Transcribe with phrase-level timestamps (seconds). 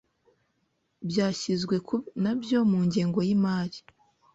[1.09, 1.75] byashyizwe
[2.23, 3.79] nabyo mu ngengo y’imari.